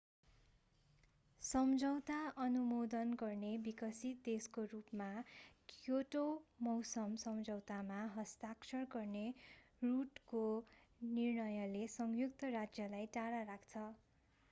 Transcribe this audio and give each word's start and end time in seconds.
सम्झौता 1.41 2.15
अनुमोदन 2.43 3.09
नगर्ने 3.09 3.49
विकसित 3.65 4.23
देशको 4.27 4.63
रूपमा 4.71 5.09
क्योटो 5.73 6.23
मौसम 6.61 7.13
सम्झौतामा 7.25 7.99
हस्ताक्षर 8.15 8.87
गर्ने 8.93 9.25
रुड्को 9.81 10.43
निर्णयले 11.01 11.85
संयुक्त 11.97 12.49
राज्यलाई 12.57 13.13
टाढा 13.13 13.43
राख्छ 13.53 13.85